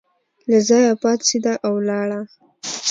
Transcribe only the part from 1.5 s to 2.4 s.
او ولاړه.